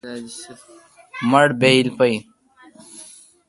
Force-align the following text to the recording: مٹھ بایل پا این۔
مٹھ 1.29 1.53
بایل 1.59 1.87
پا 1.97 2.05
این۔ 2.09 2.21